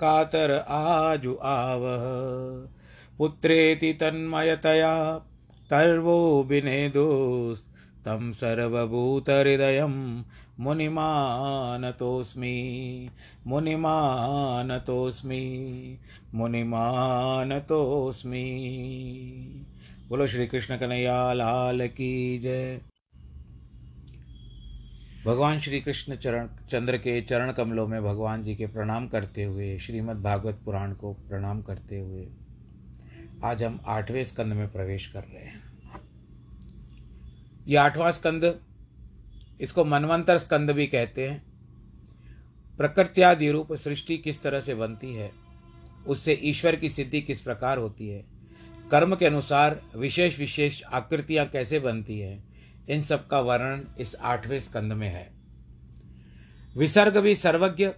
[0.00, 2.04] कातर आजु आवह
[3.18, 5.18] पुत्रेति तन्मयतया
[5.70, 10.22] तर्वो विनेदोस्तं सर्वभूतहृदयं
[10.60, 12.54] मुनिमानतोऽस्मि
[13.46, 15.42] मुनिमानतोऽस्मि
[16.34, 17.14] मुनिमानतोऽस्मि।
[20.08, 20.46] बोलो श्री
[21.32, 22.80] लाल की जय।
[25.28, 29.78] भगवान श्री कृष्ण चरण, चंद्र के चरण कमलों में भगवान जी के प्रणाम करते हुए,
[29.78, 32.26] श्रीमद् भागवत पुराण को प्रणाम करते हुए,
[33.44, 35.60] आज हम आठवें स्कंद में प्रवेश कर रहे हैं।
[37.68, 38.60] ये आठवां स्कंद,
[39.60, 41.42] इसको मनवंतर स्कंद भी कहते हैं।
[42.78, 45.30] प्रकृत्यादि रूप सृष्टि किस तरह से बनती है,
[46.06, 48.24] उससे ईश्वर की सिद्धि किस प्रकार होती है,
[48.90, 52.47] कर्म के अनुसार विशेष विशेष आकृतियाँ कैसे बनती हैं
[52.88, 55.30] इन सब का वर्णन इस आठवें स्कंद में है।
[56.76, 57.90] विसर्ग भी सर्वज्ञ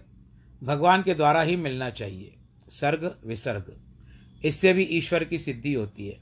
[0.63, 2.35] भगवान के द्वारा ही मिलना चाहिए।
[2.69, 3.81] सर्ग, विसर्ग।
[4.45, 6.19] इससे भी ईश्वर की सिद्धि होती है।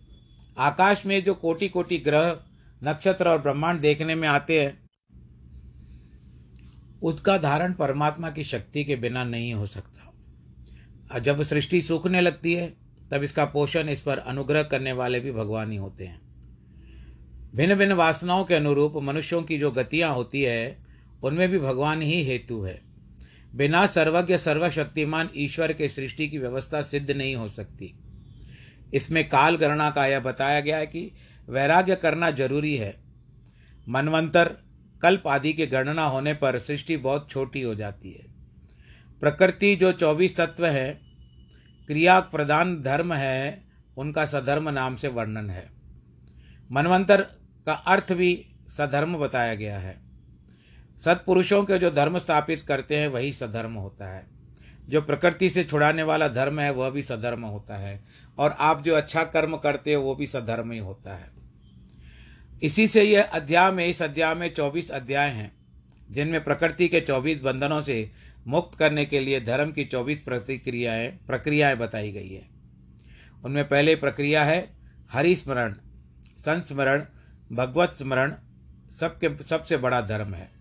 [0.57, 2.39] आकाश में जो कोटि कोटि ग्रह,
[2.83, 4.89] नक्षत्र और ब्रह्मांड देखने में आते हैं,
[7.04, 12.74] उसका धारण परमात्मा की शक्ति के बिना नहीं हो सकता। जब सृष्टि सूखने लगती है,
[13.12, 16.29] तब इसका पोषण इस पर अनुग्रह करने वाले भी भगवान ही होते हैं।
[17.56, 20.78] भिन्न भिन्न वासनाओं के अनुरूप मनुष्यों की जो गतियाँ होती है,
[21.24, 22.81] उनमें भी भगवान ही हेतु है।
[23.56, 28.00] बिना सर्वज्ञ सर्वशक्तिमान ईश्वर के सृष्टि की व्यवस्था सिद्ध नहीं हो सकती।
[28.94, 31.12] इसमें काल गणना का यह बताया गया है कि
[31.50, 32.96] वैराग्य करना ज़रूरी है।
[33.90, 34.56] मनवंतर
[35.02, 38.25] कल्प आदि के गणना होने पर सृष्टि बहुत छोटी हो जाती है।
[39.19, 41.02] प्रकृति जो चौबीस तत्व है,
[41.88, 43.63] क्रिया प्रधान धर्म है,
[43.98, 45.69] उनका सधर्म नाम से वर्णन है।
[46.72, 50.00] मनवंतर का अर्थ भी सधर्म बताया गया है।
[51.06, 54.27] सत्पुरुषों के जो धर्म स्थापित करते हैं, वही सधर्म होता है।
[54.89, 58.03] जो प्रकृति से छुड़ाने वाला धर्म है, वह भी सधर्म होता है।
[58.38, 61.29] और आप जो अच्छा कर्म करते हो, वो भी सधर्म ही होता है।
[62.63, 65.51] इसी से यह अध्याय में, इस अध्याय में चौबीस अध्याय हैं,
[66.11, 68.11] जिनमें प्रकृति के चौबीस बंधनों से
[68.47, 72.50] मुक्त करने के लिए धर्म की चौबीस प्रतिक्रियाएँ, प्रक्रियाएँ बताई गई है।
[73.45, 74.69] उनमें पहले प्रक्रिया है,
[75.11, 75.75] हरिस्मरण,
[76.38, 77.06] संस्मरण
[77.51, 78.36] भगवत स्मरण
[79.00, 80.51] सबके, सबसे बड़ा धर्म है।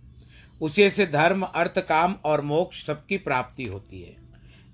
[0.60, 4.16] उसी से धर्म, अर्थ, काम और मोक्ष सबकी प्राप्ति होती है।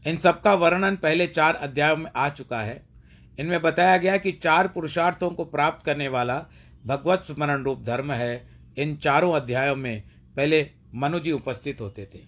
[0.07, 2.87] इन सबका वर्णन पहले चार अध्यायों में आ चुका है।
[3.39, 6.47] इनमें बताया गया कि चार पुरुषार्थों को प्राप्त करने वाला
[6.87, 10.03] भगवत स्मरण रूप धर्म है। इन चारों अध्यायों में
[10.37, 12.21] पहले मनु जी उपस्थित होते थे।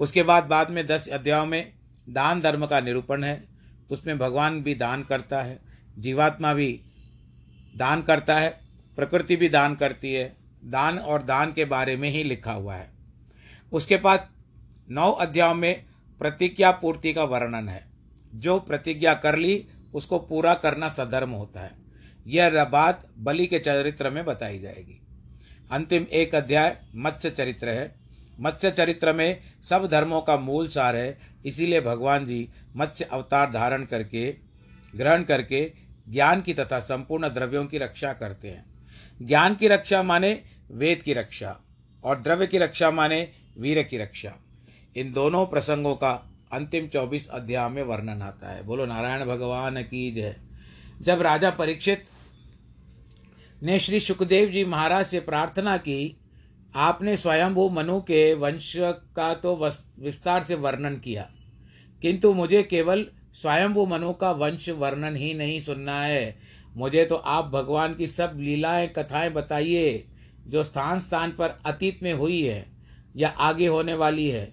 [0.00, 1.72] उसके बाद बाद में दस अध्यायों में
[2.08, 3.44] दान धर्म का निरूपण है।
[3.90, 5.60] उसमें भगवान भी दान करता है,
[5.98, 6.80] जीवात्मा भी
[7.76, 8.63] दान करता है।
[8.96, 12.90] प्रकृति भी दान करती है। दान और दान के बारे में ही लिखा हुआ है।
[13.72, 14.28] उसके बाद
[14.90, 15.84] नौ अध्यायों में
[16.18, 17.86] प्रतिज्ञा पूर्ति का वर्णन है।
[18.34, 21.70] जो प्रतिज्ञा कर ली, उसको पूरा करना सधर्म होता है।
[22.26, 25.00] यह बात बलि के चरित्र में बताई जाएगी।
[25.72, 27.94] अंतिम एक अध्याय मत्स्य चरित्र है।
[28.40, 33.84] मत्स्य चरित्र में सब धर्मों का मूल सार है। इसीलिए भगवान जी मत्स्य अवतार धारण
[33.84, 34.36] करके,
[34.96, 35.72] ग्रहण करके
[36.08, 38.73] ज्ञान की तथा संपूर्ण द्रव्यों की रक्षा करते हैं।
[39.20, 40.32] ज्ञान की रक्षा माने
[40.70, 41.56] वेद की रक्षा
[42.04, 43.28] और द्रव्य की रक्षा माने
[43.58, 44.32] वीर की रक्षा।
[44.96, 46.12] इन दोनों प्रसंगों का
[46.52, 50.36] अंतिम चौबीस अध्याय में वर्णन आता है। बोलो, नारायण भगवान की जय।
[51.02, 52.04] जब राजा परीक्षित
[53.62, 56.16] ने श्री सुखदेव जी महाराज से प्रार्थना की,
[56.74, 58.72] आपने स्वयंभू मनु के वंश
[59.16, 59.54] का तो
[59.98, 61.28] विस्तार से वर्णन किया,
[62.02, 66.36] किंतु मुझे केवल स्वयंभू मनु का वंश वर्णन ही नहीं सुनना है।
[66.76, 70.04] मुझे तो आप भगवान की सब लीलाएँ, कथाएँ बताइए,
[70.46, 72.66] जो स्थान स्थान पर अतीत में हुई है
[73.16, 74.52] या आगे होने वाली है।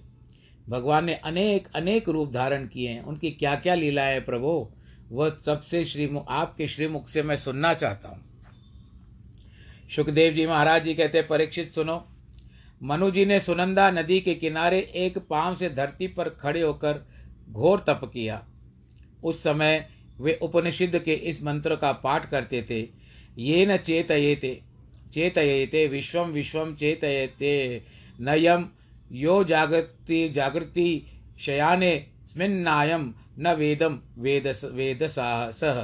[0.69, 4.71] भगवान ने अनेक अनेक रूप धारण किए हैं। उनकी क्या क्या लीलाएँ प्रभु?
[5.12, 8.24] वह सबसे श्री आपके श्रीमुख से मैं सुनना चाहता हूँ।
[9.95, 12.07] सुखदेव जी महाराज जी कहते परीक्षित सुनो।
[12.83, 17.07] मनु जी ने सुनंदा नदी के किनारे एक पाँव से धरती पर खड़े होकर
[17.50, 18.45] घोर तप किया।
[19.24, 19.89] उस समय
[20.21, 22.81] वे उपनिषद के इस मंत्र का पाठ करते थे।
[23.39, 24.59] ये न चेतयेते
[25.13, 27.53] चेतयेते विश्वम विश्वम चेतयेते
[28.19, 28.69] नयम
[29.13, 30.89] यो जागृति जागृति
[31.39, 31.93] शयाने
[32.27, 35.79] स्मिन्नायम न वेदम वेद वेद सह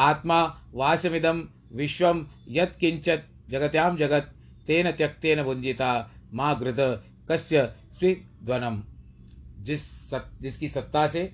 [0.00, 0.42] आत्मा
[0.74, 1.42] वासमिदम
[1.74, 4.32] विश्वम यत्किंचत जगत्याम जगत
[4.66, 5.92] तेन त्यक्तेन भुंजिता
[6.34, 6.80] माँ गृध
[7.30, 8.82] कस्य स्विध्वनम
[9.58, 11.30] जिस सत, जिसकी सत्ता से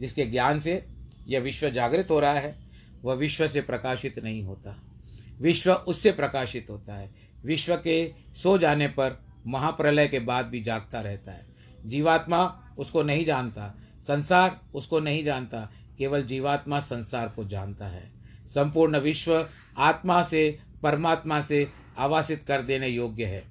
[0.00, 0.74] जिसके ज्ञान से
[1.30, 2.56] यह विश्व जागृत हो रहा है,
[3.02, 4.82] वह विश्व से प्रकाशित नहीं होता।
[5.40, 11.00] विश्व उससे प्रकाशित होता है। विश्व के सो जाने पर महाप्रलय के बाद भी जागता
[11.00, 11.46] रहता है।
[11.86, 18.12] जीवात्मा उसको नहीं जानता, संसार उसको नहीं जानता, केवल जीवात्मा संसार को जानता है।
[18.46, 21.68] संपूर्ण विश्व आत्मा से, परमात्मा से
[21.98, 23.44] आवासित कर देने योग्य है।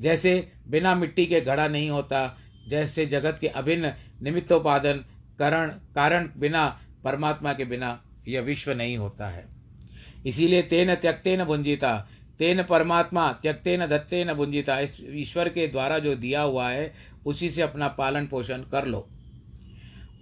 [0.00, 2.38] जैसे बिना मिट्टी के घड़ा नहीं होता,
[2.68, 5.04] जैसे जगत के अभिन्न निमित्तोपादन,
[5.38, 9.46] करण, कारण बिना परमात्मा के बिना यह विश्व नहीं होता है।
[10.26, 16.42] इसीलिए तेन त्यक्तेन भुंजिता, तेन परमात्मा त्यक्तेन धत्तेन भुंजिता, इस ईश्वर के द्वारा जो दिया
[16.42, 16.94] हुआ है,
[17.26, 19.08] उसी से अपना पालन पोषण कर लो।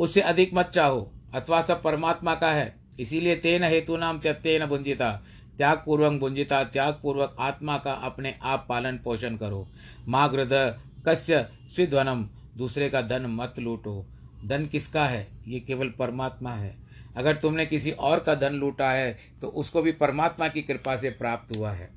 [0.00, 5.22] उससे अधिक मत चाहो, अथवा सब परमात्मा का है। इसीलिए तेन हेतु नाम त्यक्तेन भुंजिता
[5.56, 9.68] त्याग पूर्वक भुंजिता त्याग पूर्वक आत्मा का अपने आप पालन पोषण करो।
[10.08, 14.06] माँ गृध कस्य स्विध्वनम, दूसरे का धन मत लूटो।
[14.44, 15.26] धन किसका है?
[15.48, 16.74] ये केवल परमात्मा है।
[17.16, 21.10] अगर तुमने किसी और का धन लूटा है तो उसको भी परमात्मा की कृपा से
[21.10, 21.90] प्राप्त हुआ है।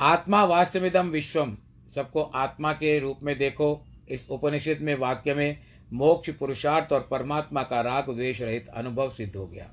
[0.00, 1.56] आत्मा वास्तविदम विश्वम।
[1.94, 5.58] सबको आत्मा के रूप में देखो। इस उपनिषद में वाक्य में
[5.92, 9.70] मोक्ष, पुरुषार्थ और परमात्मा का राग, द्वेष रहित अनुभव सिद्ध हो गया।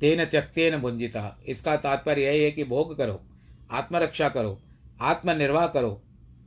[0.00, 3.20] तेन त्यक्तेन भुंजिता। इसका तात्पर्य यही है कि भोग करो,
[3.70, 4.60] आत्मरक्षा करो,
[5.00, 6.02] आत्मनिर्वाह करो,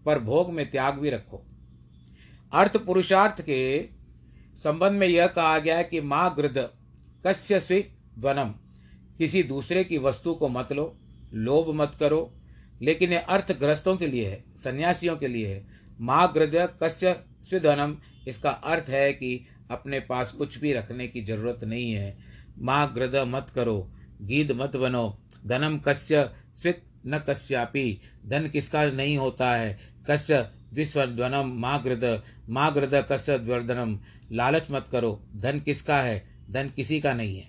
[0.06, 1.46] पर भोग में त्याग भी रखो।
[2.54, 3.78] अर्थ पुरुषार्थ के
[4.64, 6.58] संबंध में यह कहा गया है कि माँ गृद
[7.28, 7.82] कस्य स्वी
[8.20, 8.54] ध्वनम
[9.18, 10.98] किसी दूसरे की वस्तु को मत लो,
[11.34, 12.34] लोभ मत करो,
[12.82, 15.68] लेकिन यह अर्थग्रस्तों के लिए है, सन्यासियों के लिए है।
[16.02, 17.98] माँ गृद कस्य स्विधनम
[18.28, 22.18] इसका अर्थ है कि अपने पास कुछ भी रखने की ज़रूरत नहीं है।
[22.60, 29.18] माँ गृद मत करो गीत मत बनो, धनम कस्य स्वित न कस्यापि। धन किसका नहीं
[29.18, 29.78] होता है?
[30.10, 34.00] कस्य विस्वर्धनम माँ गृद माँ गृद कस्य द्वर्धनम
[34.32, 36.28] लालच मत करो, धन किसका है?
[36.52, 37.48] धन किसी का नहीं है।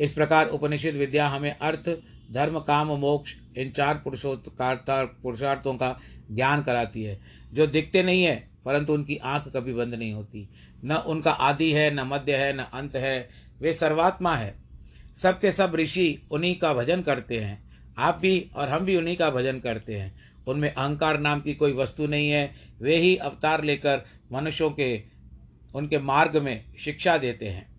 [0.00, 1.96] इस प्रकार उपनिषद विद्या हमें अर्थ,
[2.32, 6.00] धर्म, काम, मोक्ष, इन चार पुरुषार्थों का
[6.32, 7.20] ज्ञान कराती है।
[7.52, 10.48] जो दिखते नहीं है, परंतु उनकी आँख कभी बंद नहीं होती।
[10.84, 13.28] न उनका आदि है, न मध्य है, न अंत है,
[13.60, 14.54] वे सर्वात्मा है।
[15.16, 17.64] सबके सब ऋषि उन्हीं का भजन करते हैं।
[17.98, 21.72] आप भी और हम भी उन्हीं का भजन करते हैं। उनमें अहंकार नाम की कोई
[21.72, 25.02] वस्तु नहीं है। वे ही अवतार लेकर मनुष्यों के,
[25.74, 27.74] उनके मार्ग में शिक्षा देते हैं।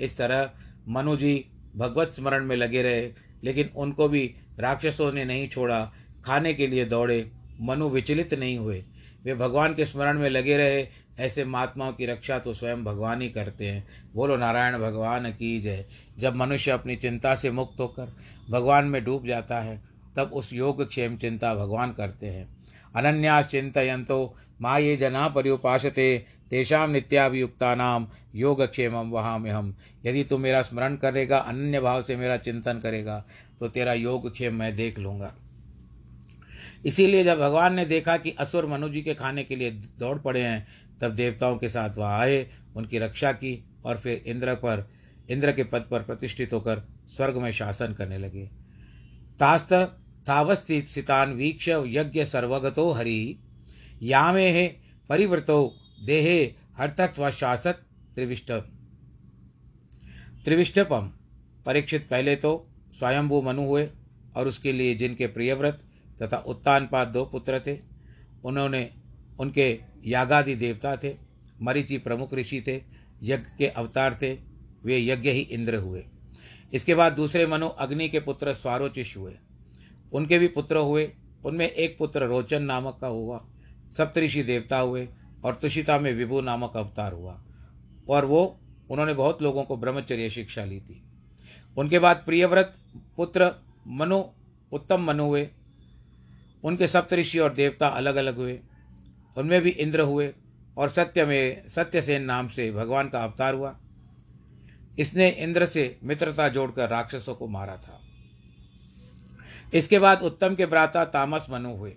[0.00, 0.50] इस तरह
[0.88, 1.46] मनु जी
[1.76, 3.12] भगवत स्मरण में लगे रहे,
[3.44, 5.92] लेकिन उनको भी राक्षसों ने नहीं छोड़ा।
[6.24, 8.84] खाने के लिए दौड़े, मनु विचलित नहीं हुए।
[9.24, 10.86] वे भगवान के स्मरण में लगे रहे,
[11.18, 15.84] ऐसे महात्माओं की रक्षा तो स्वयं भगवान ही करते हैं। बोलो, नारायण भगवान की जय।
[16.18, 18.16] जब मनुष्य अपनी चिंता से मुक्त होकर
[18.50, 22.56] भगवान में डूब जाता है तब उस योग क्षेम चिंता भगवान करते हैं।
[22.96, 30.24] अनन्या चिंतयंतो माँ ये जना पर्युपाशते तेषाम नित्याभियुक्ता नाम योग योगक्षेम वहाँ में हम यदि
[30.24, 33.24] तू मेरा स्मरण करेगा अन्य भाव से मेरा चिंतन करेगा
[33.60, 35.34] तो तेरा योगक्षेम मैं देख लूँगा।
[36.86, 40.42] इसीलिए जब भगवान ने देखा कि असुर मनु जी के खाने के लिए दौड़ पड़े
[40.42, 40.66] हैं,
[41.00, 42.46] तब देवताओं के साथ वह आए,
[42.76, 44.90] उनकी रक्षा की और फिर इंद्र पर,
[45.30, 48.46] इंद्र के पद पर प्रतिष्ठित होकर स्वर्ग में शासन करने लगे।
[49.38, 49.72] तास्त
[50.28, 53.38] थावस्थित सितान वीक्ष यज्ञ सर्वगतो हरि।
[54.02, 54.66] यामे
[55.08, 55.74] परिवृतो
[56.06, 56.40] देहे
[56.78, 57.82] हरतत्व शासत
[58.14, 58.50] त्रिविष्ट।
[60.44, 61.10] त्रिविष्टपम
[61.66, 62.52] परीक्षित पहले तो
[62.92, 63.88] स्वयंभू मनु हुए
[64.36, 65.82] और उसके लिए जिनके प्रियव्रत
[66.22, 67.78] तथा उत्तानपाद दो पुत्र थे,
[68.44, 68.90] उन्होंने
[69.38, 71.14] उनके यागादि देवता थे,
[71.62, 72.76] मरीचि प्रमुख ऋषि थे,
[73.22, 74.32] यज्ञ के अवतार थे,
[74.84, 76.04] वे यज्ञ ही इंद्र हुए।
[76.74, 79.32] इसके बाद दूसरे मनु अग्नि के पुत्र स्वारोचिष हुए।
[80.16, 81.12] उनके भी पुत्र हुए।
[81.46, 83.46] उनमें एक पुत्र रोचन नामक का हुआ,
[83.90, 85.08] सप्तऋषि देवता हुए
[85.44, 87.44] और तुषिता में विभु नामक अवतार हुआ
[88.08, 91.02] और वो, उन्होंने बहुत लोगों को ब्रह्मचर्य शिक्षा ली थी।
[91.78, 92.76] उनके बाद प्रियव्रत,
[93.16, 93.52] पुत्र
[93.86, 94.22] मनु,
[94.72, 95.48] उत्तम मनु हुए।
[96.64, 98.60] उनके सप्तऋषि और देवता अलग अलग हुए।
[99.36, 100.34] उनमें भी इंद्र हुए
[100.78, 103.78] और सत्य में, सत्यसेन नाम से भगवान का अवतार हुआ।
[104.98, 108.00] इसने इंद्र से मित्रता जोड़कर राक्षसों को मारा था।
[109.76, 111.96] इसके बाद उत्तम के भ्राता तामस मनु हुए।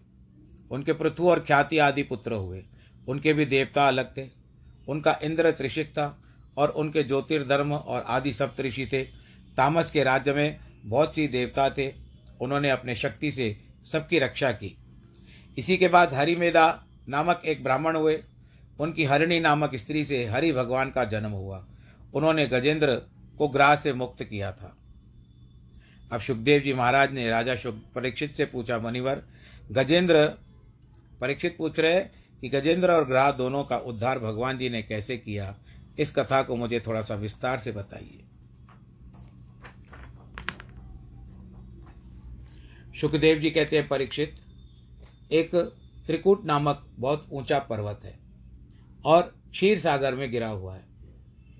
[0.71, 2.63] उनके पृथु और ख्याति आदि पुत्र हुए।
[3.07, 4.29] उनके भी देवता अलग थे।
[4.87, 6.21] उनका इंद्र त्रिशिक था
[6.57, 9.03] और उनके ज्योतिर्धर्म और आदि सप्तऋषि थे।
[9.57, 11.93] तामस के राज्य में बहुत सी देवता थे।
[12.41, 14.77] उन्होंने अपने शक्ति से सबकी रक्षा की।
[15.57, 18.23] इसी के बाद हरिमेदा नामक एक ब्राह्मण हुए।
[18.79, 21.67] उनकी हरिणी नामक स्त्री से हरि भगवान का जन्म हुआ।
[22.13, 22.95] उन्होंने गजेंद्र
[23.37, 24.75] को ग्राह से मुक्त किया था।
[26.11, 29.21] अब सुखदेव जी महाराज ने राजा शुभ परीक्षित से पूछा, मनिवर,
[29.71, 30.25] गजेंद्र
[31.21, 31.99] परीक्षित पूछ रहे
[32.41, 35.55] कि गजेंद्र और ग्राह दोनों का उद्धार भगवान जी ने कैसे किया?
[35.99, 38.23] इस कथा को मुझे थोड़ा सा विस्तार से बताइए।
[43.01, 44.33] सुखदेव जी कहते हैं, परीक्षित,
[45.31, 45.55] एक
[46.07, 48.17] त्रिकूट नामक बहुत ऊँचा पर्वत है
[49.05, 50.83] और क्षीर सागर में गिरा हुआ है।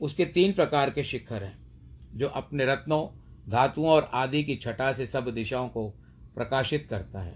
[0.02, 1.58] उसके तीन प्रकार के शिखर हैं,
[2.14, 3.19] जो अपने रत्नों
[3.50, 5.90] धातुओं और आदि की छटा से सब दिशाओं को
[6.36, 7.36] प्रकाशित करता है।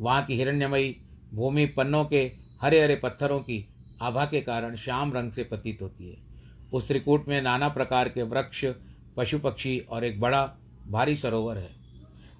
[0.00, 0.96] वहाँ की हिरण्यमयी
[1.34, 3.68] भूमि पन्नों के हरे हरे पत्थरों की
[4.02, 6.16] आभा के कारण श्याम रंग से प्रतीत होती है।
[6.72, 8.64] उस त्रिकूट में नाना प्रकार के वृक्ष
[9.16, 10.54] पशु पक्षी और एक बड़ा,
[10.88, 11.70] भारी सरोवर है।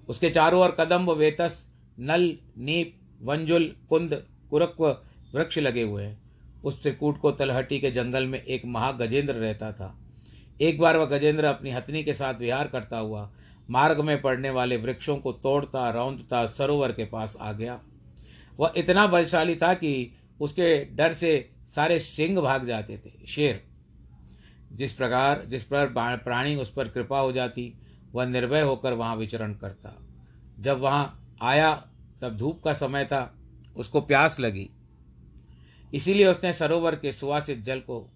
[0.09, 1.67] उसके चारों ओर कदम्ब, वेतस,
[1.99, 4.87] नल, नीप, वंजुल, कुंद कुरक्व
[5.35, 6.21] वृक्ष लगे हुए हैं।
[6.63, 10.00] उस त्रिकूट को तलहटी के जंगल में एक महागजेंद्र रहता था।
[10.61, 13.31] एक बार वह गजेंद्र अपनी हथनी के साथ विहार करता हुआ
[13.69, 17.79] मार्ग में पड़ने वाले वृक्षों को तोड़ता, रौंदता, सरोवर के पास आ गया।
[18.59, 23.63] वह इतना बलशाली था कि उसके डर से सारे सिंह भाग जाते थे, शेर।
[24.71, 25.85] जिस प्रकार, जिस पर
[26.17, 27.73] प्राणी उस पर कृपा हो जाती,
[28.13, 29.95] वह निर्भय होकर वहाँ विचरण करता।
[30.59, 31.75] जब वहाँ आया,
[32.21, 33.35] तब धूप का समय था,
[33.77, 34.69] उसको प्यास लगी।
[35.93, 38.09] इसीलिए उसने सरोवर के सुवासित जल को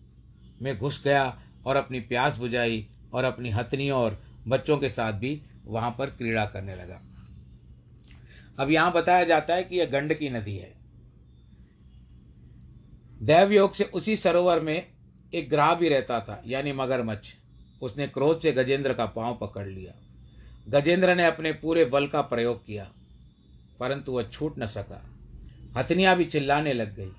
[0.61, 5.41] में घुस गया और अपनी प्यास बुझाई और अपनी हथनियों और बच्चों के साथ भी
[5.65, 7.01] वहाँ पर क्रीड़ा करने लगा।
[8.59, 10.73] अब यहाँ बताया जाता है कि यह गंड की नदी है।
[13.21, 14.87] दैवयोग से उसी सरोवर में
[15.33, 17.33] एक ग्राह भी रहता था, यानी मगरमच्छ।
[17.81, 19.93] उसने क्रोध से गजेंद्र का पाँव पकड़ लिया।
[20.69, 22.87] गजेंद्र ने अपने पूरे बल का प्रयोग किया,
[23.79, 25.01] परंतु वह छूट न सका।
[25.77, 27.11] हथनियाँ भी चिल्लाने लग गई।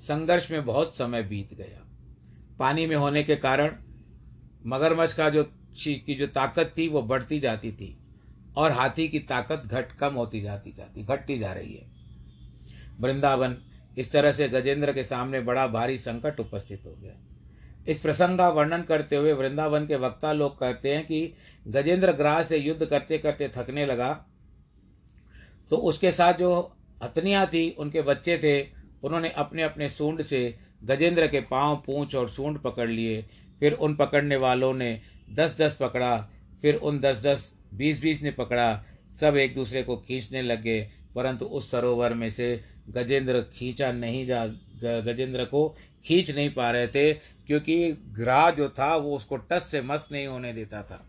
[0.00, 1.82] संघर्ष में बहुत समय बीत गया।
[2.58, 3.76] पानी में होने के कारण
[4.66, 5.42] मगरमच्छ का जो
[5.84, 7.96] की जो ताकत थी, वो बढ़ती जाती थी
[8.56, 11.86] और हाथी की ताकत घट, कम होती जाती जाती, घटती जा रही है।
[13.00, 13.56] वृंदावन,
[13.98, 17.12] इस तरह से गजेंद्र के सामने बड़ा भारी संकट उपस्थित हो गया।
[17.88, 21.34] इस प्रसंग का वर्णन करते हुए वृंदावन के वक्ता लोग कहते हैं कि
[21.66, 24.12] गजेंद्र ग्राह से युद्ध करते करते थकने लगा।
[25.70, 28.62] तो उसके साथ जो हथनियाँ थी, उनके बच्चे थे,
[29.02, 33.26] उन्होंने अपने अपने सूंड से गजेंद्र के पाँव, पूंछ और सूंड पकड़ लिए।
[33.60, 36.16] फिर उन पकड़ने वालों ने दस दस पकड़ा,
[36.62, 38.84] फिर उन दस दस, बीस बीस ने पकड़ा।
[39.20, 40.80] सब एक दूसरे को खींचने लगे,
[41.14, 44.46] परंतु उस सरोवर में से गजेंद्र खींचा नहीं जा
[44.76, 45.68] गजेंद्र को
[46.04, 50.26] खींच नहीं पा रहे थे, क्योंकि ग्राह जो था वो उसको टस से मस नहीं
[50.26, 51.04] होने देता था।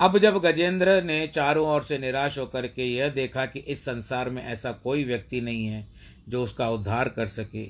[0.00, 4.30] अब जब गजेंद्र ने चारों ओर से निराश होकर के यह देखा कि इस संसार
[4.30, 5.86] में ऐसा कोई व्यक्ति नहीं है
[6.28, 7.66] जो उसका उद्धार कर सके,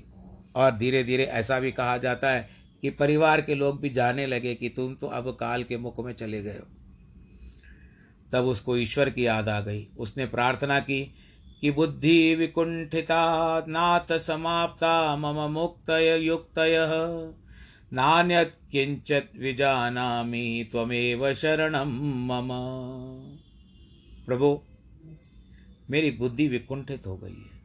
[0.57, 2.49] और धीरे धीरे ऐसा भी कहा जाता है
[2.83, 6.13] कि परिवार के लोग भी जाने लगे कि तुम तो अब काल के मुख में
[6.13, 6.67] चले गए हो।
[8.33, 11.15] तब उसको ईश्वर की याद आ गई। उसने प्रार्थना की
[11.61, 15.91] कि बुद्धि विकुंठिता, नाथ समाप्ता, मम मुक्त
[16.21, 16.59] युक्त
[17.93, 21.89] नान्यत किंचित विजानामि त्वमेव शरणम
[22.33, 22.49] मम।
[24.27, 24.61] प्रभु,
[25.91, 27.63] मेरी बुद्धि विकुंठित हो गई है।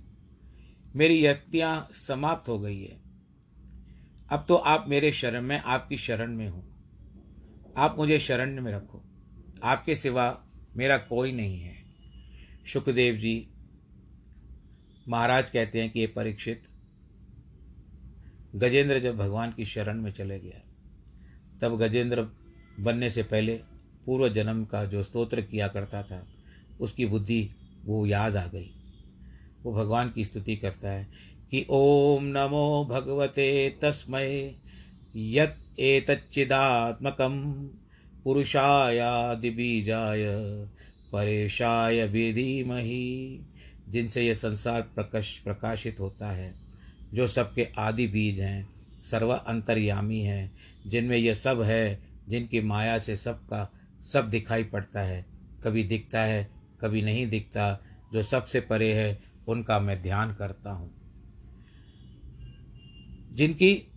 [0.95, 3.00] मेरी यत्तियाँ समाप्त हो गई है।
[4.31, 6.63] अब तो आप मेरे शरण में, आपकी शरण में हो।
[7.77, 9.03] आप मुझे शरण में रखो।
[9.63, 11.75] आपके सिवा मेरा कोई नहीं है।
[12.73, 13.47] सुखदेव जी,
[15.09, 16.63] महाराज कहते हैं कि ये परीक्षित।
[18.55, 20.61] गजेंद्र जब भगवान की शरण में चले गया,
[21.61, 22.27] तब गजेंद्र
[22.79, 23.61] बनने से पहले
[24.05, 26.27] पूर्व जन्म का जो स्तोत्र किया करता था,
[26.81, 27.49] उसकी बुद्धि,
[27.85, 28.75] वो याद आ गई।
[29.63, 31.11] वो भगवान की स्तुति करता है।
[31.51, 34.55] कि ओम नमो भगवते तस्मय
[35.15, 37.53] यत एतच्चिदात्मकम
[38.23, 40.25] पुरुषायादिबीजाय
[41.11, 43.45] परेशाय विधीमहि।
[43.89, 46.55] जिनसे यह संसार प्रकाश प्रकाशित होता है,
[47.13, 48.69] जो सबके आदि बीज हैं,
[49.11, 53.71] सर्व अंतर्यामी हैं, जिनमें यह सब है, जिनकी माया से सबका
[54.13, 55.25] सब दिखाई पड़ता है।
[55.63, 56.49] कभी दिखता है,
[56.81, 57.79] कभी नहीं दिखता,
[58.13, 61.00] जो सबसे परे है, उनका मैं ध्यान करता हूँ।
[63.33, 63.87] जिनकी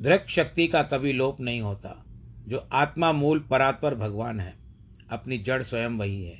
[0.00, 2.04] दृक शक्ति का कभी लोप नहीं होता,
[2.48, 4.54] जो आत्मा मूल परात्पर भगवान है,
[5.10, 6.38] अपनी जड़ स्वयं वही है,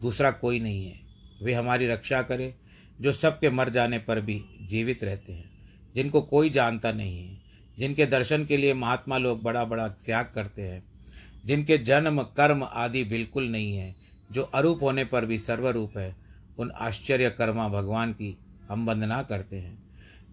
[0.00, 1.00] दूसरा कोई नहीं है।
[1.42, 2.54] वे हमारी रक्षा करें,
[3.00, 5.50] जो सबके मर जाने पर भी जीवित रहते हैं,
[5.94, 7.38] जिनको कोई जानता नहीं है,
[7.78, 10.84] जिनके दर्शन के लिए महात्मा लोग बड़ा बड़ा त्याग करते हैं,
[11.44, 13.96] जिनके जन्म, कर्म आदि बिल्कुल नहीं है,
[14.32, 16.16] जो अरूप होने पर भी सर्वरूप है,
[16.58, 19.85] उन आश्चर्य कर्मा भगवान की हम वंदना करते हैं।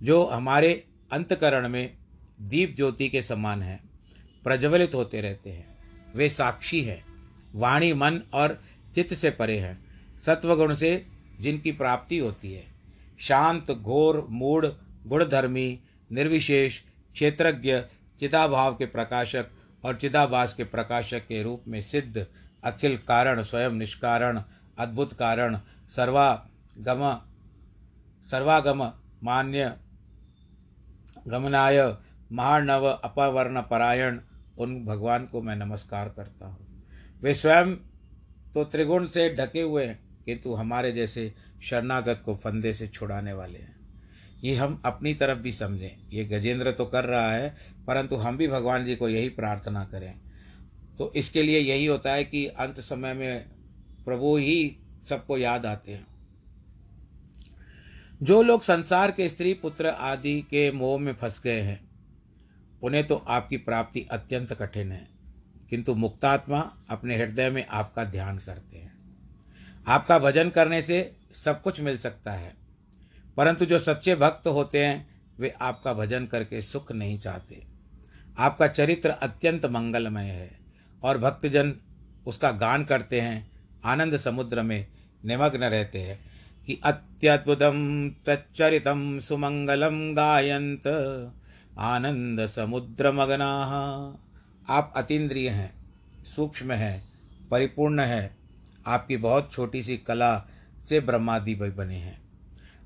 [0.04, 1.94] जो हमारे अंतकरण में
[2.42, 3.80] दीप ज्योति के समान है,
[4.44, 5.78] प्रज्वलित होते रहते हैं।
[6.16, 7.06] वे साक्षी हैं,
[7.56, 8.63] वाणी मन और
[8.96, 9.86] चित्त से परे हैं,
[10.26, 11.06] सत्वगुण से
[11.39, 12.68] जिनकी प्राप्ति होती है।
[13.20, 14.66] शांत, घोर, मूढ़,
[15.06, 15.80] गुणधर्मी,
[16.12, 16.80] निर्विशेष,
[17.13, 17.80] क्षेत्रज्ञ,
[18.20, 19.46] चिदाभाव के प्रकाशक
[19.84, 22.28] और चिदाभास के प्रकाशक के रूप में सिद्ध,
[22.63, 24.42] अखिल कारण, स्वयं निष्कारण,
[24.78, 27.18] अद्भुत कारण सर्वागम
[28.32, 28.92] सर्वागम
[29.24, 29.78] मान्य
[31.28, 31.82] गमनाय
[32.32, 34.20] महानव अपवर्ण परायण
[34.58, 36.68] उन भगवान को मैं नमस्कार करता हूँ।
[37.22, 37.76] वे स्वयं
[38.54, 41.34] तो त्रिगुण से ढके हुए हैं, किंतु हमारे जैसे
[41.64, 43.76] शरणागत को फंदे से छुड़ाने वाले हैं।
[44.44, 47.56] ये हम अपनी तरफ़ भी समझें। ये गजेंद्र तो कर रहा है,
[47.88, 50.14] परंतु हम भी भगवान जी को यही प्रार्थना करें।
[50.98, 53.46] तो इसके लिए यही होता है कि अंत समय में
[54.06, 54.76] प्रभु ही
[55.10, 56.06] सबको याद आते हैं।
[58.24, 61.90] जो लोग संसार के स्त्री पुत्र आदि के मोह में फंस गए हैं,
[62.84, 65.08] उन्हें तो आपकी प्राप्ति अत्यंत कठिन है।
[65.70, 66.60] किंतु मुक्तात्मा
[66.90, 68.94] अपने हृदय में आपका ध्यान करते हैं।
[69.88, 72.54] आपका भजन करने से सब कुछ मिल सकता है,
[73.38, 75.08] परंतु जो सच्चे भक्त होते हैं,
[75.40, 77.64] वे आपका भजन करके सुख नहीं चाहते।
[78.38, 80.60] आपका चरित्र अत्यंत मंगलमय है
[81.04, 81.76] और भक्तजन
[82.28, 83.52] उसका गान करते हैं,
[83.86, 84.88] आनंद समुद्र में
[85.26, 86.33] निमग्न रहते हैं।
[86.67, 90.88] कि अत्यद्भुतम तच्चरितम सुमंगलम गायंत
[91.80, 93.49] आनंद समुद्र मगना
[94.69, 95.73] आप अतीन्द्रिय हैं,
[96.36, 97.13] सूक्ष्म हैं,
[97.52, 98.38] परिपूर्ण हैं।
[98.88, 100.45] आपकी बहुत छोटी सी कला
[100.89, 102.21] से ब्रह्मादि बने हैं।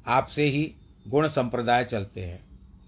[0.08, 0.76] आपसे ही
[1.08, 2.40] गुण संप्रदाय चलते हैं।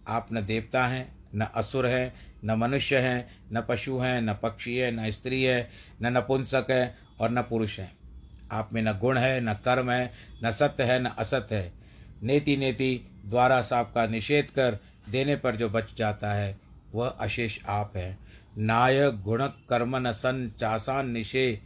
[0.08, 2.13] आप न देवता हैं, न असुर हैं,
[2.45, 5.69] न मनुष्य हैं, न पशु हैं, न पक्षी है, न स्त्री है,
[6.02, 7.99] न नपुंसक है और न पुरुष है।
[8.52, 11.74] आप में न गुण है, न कर्म है, न सत्य है, न असत्य है।
[12.24, 14.78] नेति नेति द्वारा साप का निषेध कर
[15.10, 16.58] देने पर जो बच जाता है,
[16.94, 18.18] वह अशेष आप है।
[18.58, 21.62] नाय गुण कर्म न सन चासान निषे,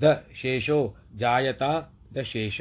[0.00, 2.60] द शेषो जायता द शेष।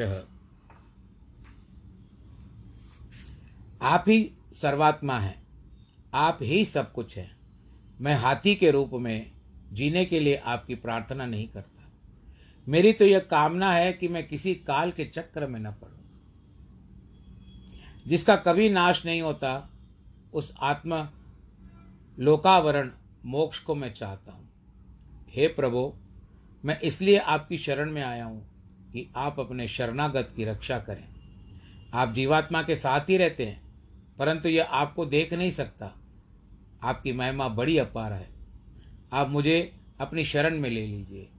[3.81, 5.43] आप ही सर्वात्मा हैं,
[6.13, 7.35] आप ही सब कुछ हैं।
[8.01, 9.31] मैं हाथी के रूप में
[9.73, 11.76] जीने के लिए आपकी प्रार्थना नहीं करता।
[12.67, 15.97] मेरी तो यह कामना है कि मैं किसी काल के चक्र में न पड़ूं।
[18.07, 19.69] जिसका कभी नाश नहीं होता,
[20.33, 21.11] उस आत्मा
[22.19, 22.91] लोकावरण
[23.25, 24.49] मोक्ष को मैं चाहता हूँ।
[25.29, 25.93] हे प्रभु,
[26.65, 28.47] मैं इसलिए आपकी शरण में आया हूँ
[28.93, 31.07] कि आप अपने शरणागत की रक्षा करें।
[31.93, 33.61] आप जीवात्मा के साथ ही रहते हैं,
[34.17, 35.93] परंतु यह आपको देख नहीं सकता।
[36.83, 38.29] आपकी महिमा बड़ी अपार है।
[39.13, 41.29] आप मुझे अपनी शरण में ले लीजिए।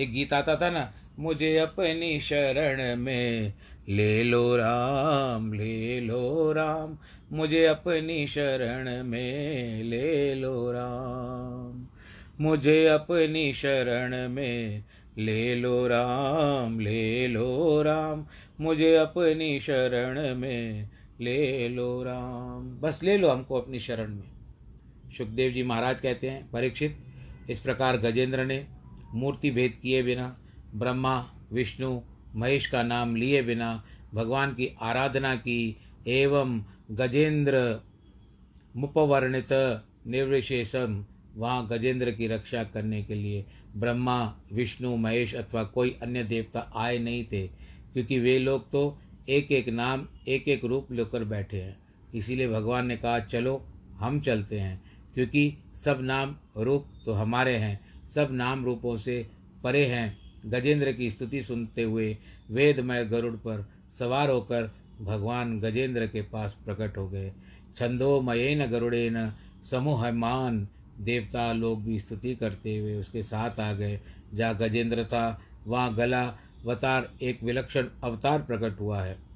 [0.00, 3.52] एक गीत आता था ना, मुझे अपनी शरण में
[3.88, 6.96] ले लो राम, ले लो राम,
[7.32, 11.86] मुझे अपनी शरण में ले लो राम,
[12.40, 14.84] मुझे अपनी शरण में
[15.18, 18.24] ले लो राम, ले लो राम,
[18.60, 20.88] मुझे अपनी शरण में
[21.20, 24.28] ले लो राम। बस ले लो हमको अपनी शरण में।
[25.18, 26.96] सुखदेव जी महाराज कहते हैं, परीक्षित,
[27.50, 28.64] इस प्रकार गजेंद्र ने
[29.14, 30.36] मूर्ति भेद किए बिना,
[30.74, 32.00] ब्रह्मा, विष्णु,
[32.36, 37.80] महेश का नाम लिए बिना, भगवान की आराधना की, एवं गजेंद्र
[38.76, 39.52] मुपवर्णित
[40.06, 41.04] निर्विशेषम,
[41.36, 43.44] वहाँ गजेंद्र की रक्षा करने के लिए
[43.76, 47.46] ब्रह्मा, विष्णु, महेश अथवा कोई अन्य देवता आए नहीं थे,
[47.92, 51.76] क्योंकि वे लोग तो एक एक नाम एक एक रूप लेकर बैठे हैं।
[52.14, 53.66] इसीलिए भगवान ने कहा, चलो,
[53.98, 54.82] हम चलते हैं,
[55.14, 59.26] क्योंकि सब नाम रूप तो हमारे हैं सब नाम रूपों से
[59.64, 62.16] परे हैं। गजेंद्र की स्तुति सुनते हुए
[62.50, 63.68] वेदमय गरुड़ पर
[63.98, 64.70] सवार होकर
[65.00, 67.32] भगवान गजेंद्र के पास प्रकट हो गए।
[67.76, 69.32] छंदोमयेन गरुड़ेन,
[69.70, 70.68] समूहमान
[71.00, 74.00] देवता लोग भी स्तुति करते हुए उसके साथ आ गए।
[74.34, 79.29] जहाँ गजेंद्र था, वहाँ गला, अवतार, एक विलक्षण अवतार प्रकट हुआ है।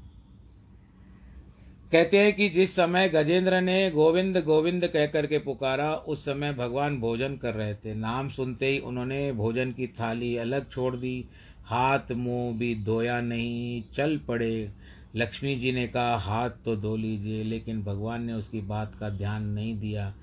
[1.94, 6.98] कहते हैं कि जिस समय गजेंद्र ने गोविंद गोविंद कहकर के पुकारा, उस समय भगवान
[7.00, 11.24] भोजन कर रहे थे। नाम सुनते ही उन्होंने भोजन की थाली अलग छोड़ दी।
[11.64, 14.70] हाथ, मुँह भी धोया नहीं, चल पड़े।
[15.16, 19.42] लक्ष्मी जी ने कहा, हाथ तो धो लीजिए, लेकिन भगवान ने उसकी बात का ध्यान
[19.42, 20.14] नहीं दिया।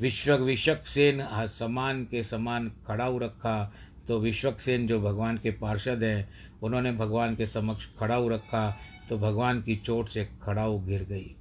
[0.00, 1.26] विश्व विश्वक्सेन
[1.58, 3.72] समान के समान खड़ा रखा।
[4.08, 6.28] तो विश्वक्सेन जो भगवान के पार्षद हैं,
[6.62, 8.76] उन्होंने भगवान के समक्ष खड़ा रखा।
[9.08, 11.34] तो भगवान की चोट से खड़ाऊ गिर गई,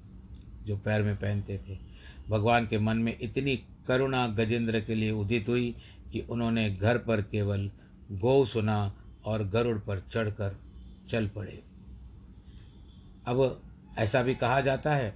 [0.65, 1.77] जो पैर में पहनते थे।
[2.29, 3.55] भगवान के मन में इतनी
[3.87, 5.75] करुणा गजेंद्र के लिए उदित हुई
[6.11, 7.69] कि उन्होंने घर पर केवल
[8.11, 8.93] गौ सुना
[9.25, 10.57] और गरुड़ पर चढ़कर
[11.09, 11.61] चल पड़े।
[13.27, 13.61] अब
[13.97, 15.13] ऐसा भी कहा जाता है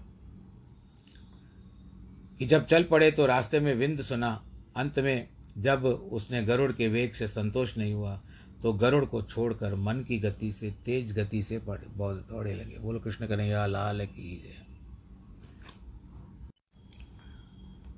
[2.40, 4.42] कि जब चल पड़े तो रास्ते में विंद सुना,
[4.76, 8.20] अंत में जब उसने गरुड़ के वेग से संतोष नहीं हुआ
[8.63, 12.78] तो गरुड़ को छोड़कर मन की गति से, तेज गति से पड़े बहुत दौड़े लगे।
[12.80, 14.67] बोलो, कृष्ण कन्हैया लाल की जय।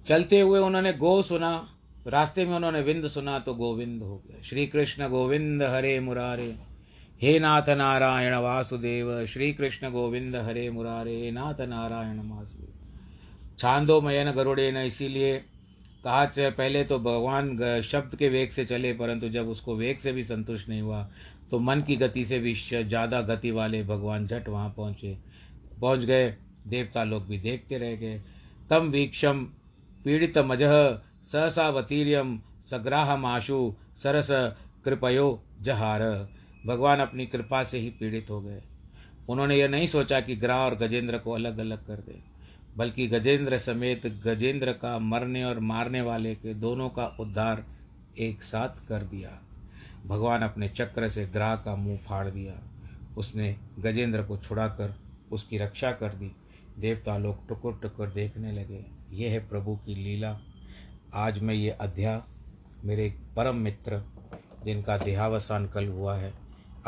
[0.07, 1.75] चलते हुए उन्होंने गो सुना।
[2.07, 6.55] रास्ते में उन्होंने विंद सुना तो गोविंद हो गया। श्री कृष्ण गोविंद हरे मुरारे।
[7.21, 12.73] हे नाथ नारायण वासुदेव, श्री कृष्ण गोविंद हरे मुरारे। नाथ नारायण वासुदेव।
[13.59, 15.45] छांदो मयन गरुड़े न इसीलिए
[16.03, 20.23] कहा पहले तो भगवान शब्द के वेग से चले, परंतु जब उसको वेग से भी
[20.23, 21.07] संतुष्ट नहीं हुआ
[21.51, 25.17] तो मन की गति से भी ज़्यादा गति वाले भगवान झट वहाँ पहुँचे।
[25.81, 26.29] पहुँच गए।
[26.67, 28.21] देवता लोग भी देखते रह गए।
[28.69, 29.43] तम वीक्षम
[30.05, 30.71] पीड़ित मजह
[31.31, 34.27] सहसावतीर्यम सग्राह आशु सरस
[34.85, 35.27] कृपयो
[35.61, 36.01] जहार।
[36.65, 38.61] भगवान अपनी कृपा से ही पीड़ित हो गए।
[39.29, 42.19] उन्होंने यह नहीं सोचा कि ग्राह और गजेंद्र को अलग अलग कर दे।
[42.77, 47.63] बल्कि गजेंद्र समेत गजेंद्र का मरने और मारने वाले के दोनों का उद्धार
[48.19, 49.29] एक साथ कर दिया।
[50.05, 52.53] भगवान अपने चक्र से ग्राह का मुँह फाड़ दिया।
[53.17, 54.95] उसने गजेंद्र को छुड़ाकर
[55.31, 56.31] उसकी रक्षा कर दी।
[56.79, 60.37] देवता लोग टुकुर टुकुर देखने लगे। यह है प्रभु की लीला।
[61.13, 62.21] आज मैं ये अध्याय
[62.85, 64.01] मेरे परम मित्र,
[64.65, 66.33] जिनका देहावसान कल हुआ है,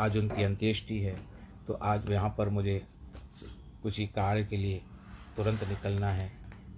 [0.00, 1.16] आज उनकी अंत्येष्टि है
[1.66, 2.80] तो आज यहाँ पर मुझे
[3.82, 4.80] कुछ ही कार्य के लिए
[5.36, 6.30] तुरंत निकलना है।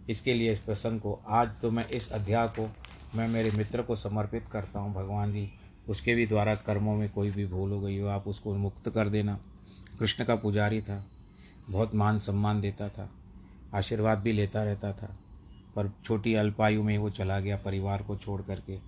[0.08, 2.68] इसके लिए इस प्रसंग को आज तो मैं इस अध्याय को
[3.16, 5.50] मैं मेरे मित्र को समर्पित करता हूँ, भगवान जी।
[5.88, 9.08] उसके भी द्वारा कर्मों में कोई भी भूल हो गई हो, आप उसको मुक्त कर
[9.08, 9.38] देना।
[9.98, 11.04] कृष्ण का पुजारी था,
[11.70, 13.08] बहुत मान सम्मान देता था,
[13.74, 15.14] आशीर्वाद भी लेता रहता था,
[15.76, 18.78] पर छोटी अल्पायु में वो चला गया परिवार को छोड़ करके।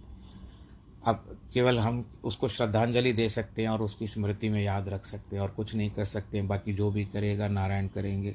[1.07, 5.37] अब केवल हम उसको श्रद्धांजलि दे सकते हैं और उसकी स्मृति में याद रख सकते
[5.37, 8.35] हैं और कुछ नहीं कर सकते हैं, बाकी जो भी करेगा नारायण करेंगे।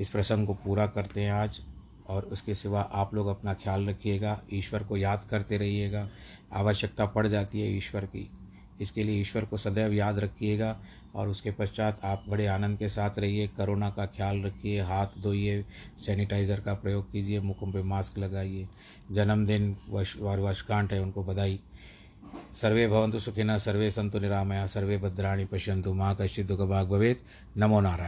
[0.00, 1.60] इस प्रसंग को पूरा करते हैं आज,
[2.08, 6.08] और उसके सिवा आप लोग अपना ख्याल रखिएगा, ईश्वर को याद करते रहिएगा,
[6.52, 8.30] आवश्यकता पड़ जाती है ईश्वर की।
[8.80, 10.76] इसके लिए ईश्वर को सदैव याद रखिएगा,
[11.14, 15.64] और उसके पश्चात आप बड़े आनंद के साथ रहिए, कोरोना का ख्याल रखिए, हाथ धोइए,
[16.06, 18.68] सैनिटाइज़र का प्रयोग कीजिए मुखों पे मास्क लगाइए,
[19.12, 21.60] जन्मदिन वर्ष और वर्षगांठ है उनको बधाई।
[22.60, 27.18] सर्वे भवंतु सुखिना सर्वे सन्तु निरामया, सर्वे भद्राणी पश्यन्तु माँ कश्चित् दुःखभाग् भवेत्।
[27.58, 28.04] नमो नारायण।